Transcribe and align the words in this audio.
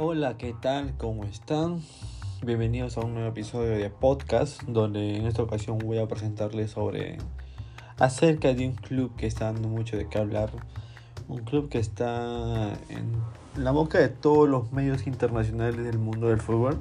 Hola, 0.00 0.36
¿qué 0.38 0.54
tal? 0.54 0.94
¿Cómo 0.96 1.24
están? 1.24 1.80
Bienvenidos 2.46 2.96
a 2.96 3.00
un 3.00 3.14
nuevo 3.14 3.30
episodio 3.30 3.70
de 3.70 3.90
podcast 3.90 4.62
donde 4.62 5.16
en 5.16 5.26
esta 5.26 5.42
ocasión 5.42 5.76
voy 5.80 5.98
a 5.98 6.06
presentarles 6.06 6.70
sobre 6.70 7.18
acerca 7.98 8.54
de 8.54 8.68
un 8.68 8.74
club 8.74 9.16
que 9.16 9.26
está 9.26 9.46
dando 9.46 9.68
mucho 9.68 9.96
de 9.96 10.08
qué 10.08 10.18
hablar, 10.18 10.52
un 11.26 11.38
club 11.38 11.68
que 11.68 11.80
está 11.80 12.74
en 12.90 13.10
la 13.56 13.72
boca 13.72 13.98
de 13.98 14.08
todos 14.08 14.48
los 14.48 14.70
medios 14.70 15.08
internacionales 15.08 15.84
del 15.84 15.98
mundo 15.98 16.28
del 16.28 16.38
fútbol. 16.38 16.78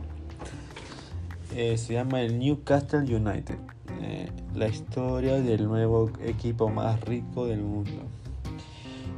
Eh, 1.56 1.76
se 1.80 1.94
llama 1.94 2.22
el 2.22 2.38
Newcastle 2.38 3.00
United, 3.00 3.58
eh, 4.00 4.30
la 4.54 4.68
historia 4.68 5.42
del 5.42 5.66
nuevo 5.66 6.12
equipo 6.24 6.70
más 6.70 7.02
rico 7.02 7.48
del 7.48 7.62
mundo. 7.62 8.04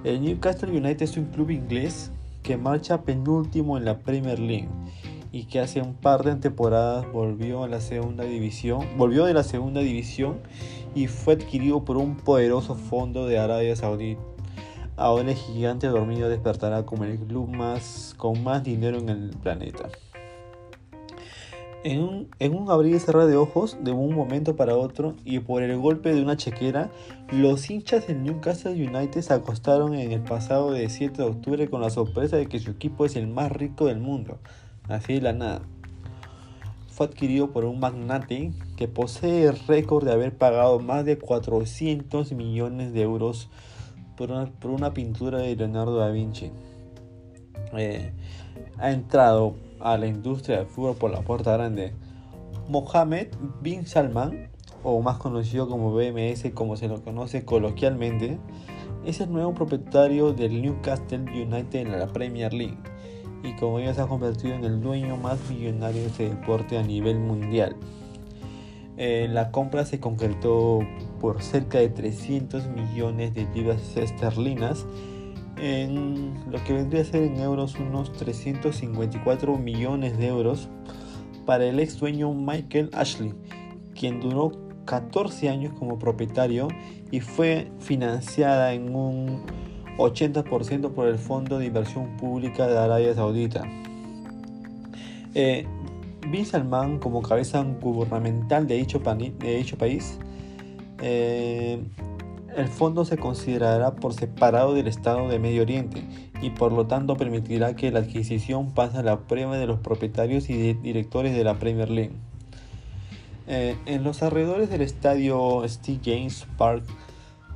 El 0.05 0.21
Newcastle 0.21 0.71
United 0.71 1.01
es 1.01 1.17
un 1.17 1.25
club 1.25 1.49
inglés 1.49 2.11
que 2.49 2.57
marcha 2.57 3.03
penúltimo 3.03 3.77
en 3.77 3.85
la 3.85 3.99
Premier 3.99 4.39
League 4.39 4.69
y 5.31 5.43
que 5.43 5.59
hace 5.59 5.83
un 5.83 5.93
par 5.93 6.23
de 6.23 6.33
temporadas 6.33 7.05
volvió 7.13 7.63
a 7.63 7.67
la 7.67 7.79
segunda 7.79 8.23
división, 8.23 8.87
volvió 8.97 9.25
de 9.25 9.35
la 9.35 9.43
segunda 9.43 9.81
división 9.81 10.39
y 10.95 11.05
fue 11.05 11.35
adquirido 11.35 11.85
por 11.85 11.97
un 11.97 12.15
poderoso 12.15 12.73
fondo 12.73 13.27
de 13.27 13.37
Arabia 13.37 13.75
Saudita. 13.75 14.19
Ahora 14.97 15.29
el 15.29 15.35
gigante 15.35 15.85
dormido 15.85 16.27
despertará 16.27 16.87
como 16.87 17.03
el 17.03 17.19
club 17.19 17.49
más 17.49 18.15
con 18.17 18.43
más 18.43 18.63
dinero 18.63 18.97
en 18.97 19.09
el 19.09 19.29
planeta. 19.29 19.87
En 21.83 22.01
un, 22.01 22.27
en 22.39 22.55
un, 22.55 22.69
abrir 22.69 22.95
y 22.95 22.99
cerrar 22.99 23.27
de 23.27 23.37
ojos, 23.37 23.77
de 23.81 23.91
un 23.91 24.13
momento 24.13 24.57
para 24.57 24.75
otro, 24.75 25.15
y 25.23 25.39
por 25.39 25.63
el 25.63 25.77
golpe 25.77 26.13
de 26.13 26.21
una 26.21 26.35
chequera, 26.35 26.89
los 27.31 27.69
hinchas 27.69 28.07
del 28.07 28.21
Newcastle 28.21 28.73
United 28.73 29.21
se 29.21 29.33
acostaron 29.33 29.95
en 29.95 30.11
el 30.11 30.21
pasado 30.21 30.73
de 30.73 30.89
7 30.89 31.21
de 31.21 31.29
octubre 31.29 31.69
con 31.69 31.79
la 31.79 31.89
sorpresa 31.89 32.35
de 32.35 32.47
que 32.47 32.59
su 32.59 32.71
equipo 32.71 33.05
es 33.05 33.15
el 33.15 33.27
más 33.27 33.49
rico 33.53 33.85
del 33.85 33.99
mundo. 33.99 34.39
Así 34.89 35.13
de 35.13 35.21
la 35.21 35.31
nada. 35.31 35.61
Fue 36.89 37.05
adquirido 37.05 37.51
por 37.51 37.63
un 37.63 37.79
magnate 37.79 38.51
que 38.75 38.89
posee 38.89 39.45
el 39.45 39.57
récord 39.67 40.03
de 40.03 40.11
haber 40.11 40.37
pagado 40.37 40.79
más 40.79 41.05
de 41.05 41.17
400 41.17 42.33
millones 42.33 42.91
de 42.91 43.03
euros 43.03 43.49
por 44.17 44.31
una, 44.31 44.47
por 44.47 44.71
una 44.71 44.93
pintura 44.93 45.37
de 45.37 45.55
Leonardo 45.55 45.97
da 45.97 46.09
Vinci. 46.09 46.51
Eh, 47.77 48.11
ha 48.77 48.91
entrado 48.91 49.55
a 49.79 49.97
la 49.97 50.07
industria 50.07 50.57
del 50.57 50.67
fútbol 50.67 50.95
por 50.95 51.11
la 51.11 51.21
puerta 51.21 51.53
grande. 51.53 51.93
Mohamed 52.67 53.27
bin 53.61 53.85
Salman, 53.85 54.49
o 54.83 55.01
más 55.01 55.17
conocido 55.17 55.67
como 55.67 55.93
BMS 55.93 56.51
como 56.53 56.75
se 56.77 56.87
lo 56.87 57.03
conoce 57.03 57.45
coloquialmente, 57.45 58.37
es 59.05 59.21
el 59.21 59.31
nuevo 59.31 59.53
propietario 59.53 60.33
del 60.33 60.61
Newcastle 60.61 61.19
United 61.19 61.79
en 61.79 61.91
la 61.91 62.07
Premier 62.07 62.53
League 62.53 62.77
y 63.43 63.53
como 63.55 63.79
ya 63.79 63.93
se 63.93 64.01
ha 64.01 64.07
convertido 64.07 64.55
en 64.55 64.65
el 64.65 64.81
dueño 64.81 65.17
más 65.17 65.39
millonario 65.49 66.01
de 66.01 66.07
este 66.07 66.29
deporte 66.29 66.77
a 66.77 66.83
nivel 66.83 67.19
mundial. 67.19 67.75
Eh, 68.97 69.29
la 69.31 69.51
compra 69.51 69.85
se 69.85 70.01
concretó 70.01 70.79
por 71.21 71.41
cerca 71.41 71.79
de 71.79 71.89
300 71.89 72.67
millones 72.67 73.33
de 73.33 73.47
libras 73.53 73.95
esterlinas 73.95 74.85
en 75.61 76.33
lo 76.49 76.63
que 76.63 76.73
vendría 76.73 77.01
a 77.01 77.05
ser 77.05 77.23
en 77.23 77.39
euros 77.39 77.75
unos 77.75 78.11
354 78.13 79.57
millones 79.57 80.17
de 80.17 80.27
euros 80.27 80.69
para 81.45 81.65
el 81.65 81.79
ex 81.79 81.99
dueño 81.99 82.33
Michael 82.33 82.89
Ashley, 82.93 83.33
quien 83.93 84.19
duró 84.21 84.51
14 84.85 85.49
años 85.49 85.73
como 85.77 85.99
propietario 85.99 86.67
y 87.11 87.19
fue 87.19 87.71
financiada 87.79 88.73
en 88.73 88.95
un 88.95 89.43
80% 89.97 90.93
por 90.93 91.07
el 91.07 91.17
Fondo 91.17 91.59
de 91.59 91.65
Inversión 91.65 92.17
Pública 92.17 92.67
de 92.67 92.77
Arabia 92.77 93.13
Saudita. 93.13 93.63
Eh, 95.35 95.67
Bin 96.31 96.45
Salman, 96.45 96.99
como 96.99 97.21
cabeza 97.21 97.63
gubernamental 97.63 98.67
de 98.67 98.75
dicho, 98.77 98.99
país, 99.77 100.19
eh, 101.01 101.81
el 102.59 102.67
fondo 102.67 103.05
se 103.05 103.17
considerará 103.17 103.95
por 103.95 104.13
separado 104.13 104.73
del 104.73 104.87
Estado 104.87 105.29
de 105.29 105.39
Medio 105.39 105.61
Oriente 105.61 106.03
y 106.41 106.49
por 106.49 106.71
lo 106.71 106.87
tanto 106.87 107.15
permitirá 107.15 107.75
que 107.75 107.91
la 107.91 107.99
adquisición 107.99 108.73
pase 108.73 108.97
a 108.97 109.03
la 109.03 109.21
prueba 109.21 109.57
de 109.57 109.65
los 109.65 109.79
propietarios 109.79 110.49
y 110.49 110.73
directores 110.73 111.35
de 111.35 111.43
la 111.43 111.57
Premier 111.57 111.89
League. 111.89 112.15
Eh, 113.47 113.77
en 113.85 114.03
los 114.03 114.21
alrededores 114.21 114.69
del 114.69 114.81
estadio 114.81 115.63
Steve 115.67 116.01
James 116.03 116.45
Park 116.57 116.83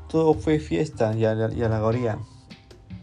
todo 0.08 0.34
fue 0.34 0.60
fiesta 0.60 1.16
y, 1.16 1.26
alegoría. 1.26 2.18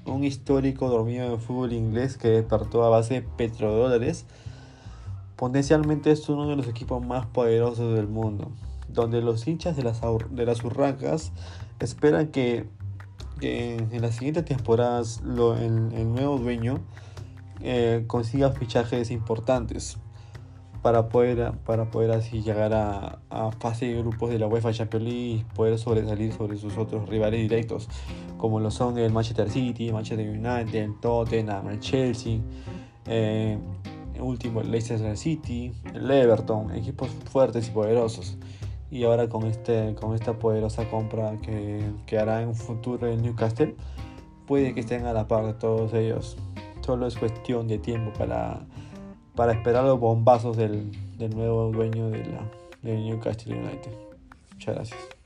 Un 0.07 0.25
histórico 0.25 0.89
dormido 0.89 1.31
de 1.31 1.39
fútbol 1.39 1.73
inglés 1.73 2.17
que 2.17 2.29
despertó 2.29 2.85
a 2.85 2.89
base 2.89 3.15
de 3.15 3.23
petrodólares. 3.23 4.27
Potencialmente 5.37 6.11
es 6.11 6.29
uno 6.29 6.49
de 6.49 6.57
los 6.57 6.67
equipos 6.67 7.05
más 7.05 7.27
poderosos 7.27 7.95
del 7.95 8.09
mundo 8.09 8.51
donde 8.93 9.23
los 9.23 9.47
hinchas 9.47 9.77
de 9.77 9.83
las, 9.83 10.01
de 10.31 10.47
las 10.47 10.65
urracas 10.65 11.33
esperan 11.81 12.29
que, 12.29 12.67
en 13.43 14.03
las 14.03 14.17
siguientes 14.17 14.45
temporadas 14.45 15.23
el, 15.25 16.13
nuevo 16.13 16.39
dueño 16.39 16.81
eh, 17.63 18.05
consiga 18.07 18.51
fichajes 18.51 19.11
importantes 19.11 19.97
para 20.83 21.09
poder, 21.09 21.53
para 21.65 21.91
poder 21.91 22.11
así 22.11 22.43
llegar 22.43 22.75
a, 22.75 23.19
a, 23.31 23.51
fase 23.53 23.87
de 23.87 23.99
grupos 23.99 24.31
de 24.31 24.39
la 24.39 24.47
UEFA 24.47 24.73
Champions 24.73 25.05
League 25.05 25.31
y 25.31 25.45
poder 25.55 25.79
sobresalir 25.79 26.33
sobre 26.33 26.59
sus 26.59 26.77
otros 26.77 27.09
rivales 27.09 27.41
directos, 27.41 27.89
como 28.37 28.61
lo 28.61 28.71
son 28.71 28.99
el 28.99 29.13
Manchester 29.13 29.51
City, 29.51 29.93
Manchester 29.93 30.29
United, 30.29 30.75
el 30.75 31.01
Tottenham, 31.01 31.69
el 31.69 31.81
Chelsea, 31.81 32.41
eh, 33.07 33.59
último 34.21 34.61
el 34.61 34.71
Leicester 34.71 35.17
City, 35.17 35.73
el 35.95 36.11
Everton, 36.11 36.75
equipos 36.75 37.09
fuertes 37.31 37.69
y 37.69 37.71
poderosos 37.71 38.37
y 38.91 39.05
ahora 39.05 39.29
con, 39.29 39.45
este, 39.45 39.95
con 39.95 40.15
esta 40.15 40.39
poderosa 40.39 40.89
compra 40.91 41.37
que, 41.43 41.83
que 42.07 42.19
hará 42.19 42.43
en 42.43 42.49
un 42.49 42.55
futuro 42.55 43.07
el 43.07 43.23
Newcastle, 43.23 43.77
puede 44.47 44.75
que 44.75 44.81
estén 44.81 45.07
a 45.07 45.13
la 45.13 45.29
par 45.29 45.47
de 45.47 45.55
todos 45.55 45.95
ellos. 45.95 46.37
Solo 46.81 47.07
es 47.07 47.17
cuestión 47.17 47.69
de 47.69 47.79
tiempo 47.79 48.13
para, 48.19 48.67
para 49.37 49.53
esperar 49.53 49.85
los 49.85 50.01
bombazos 50.01 50.57
del, 50.57 50.91
del 51.19 51.37
nuevo 51.37 51.71
dueño 51.71 52.11
de 52.11 52.25
la, 52.25 52.51
del 52.83 53.05
Newcastle 53.05 53.57
United. 53.57 53.93
Muchas 54.53 54.75
gracias. 54.75 55.20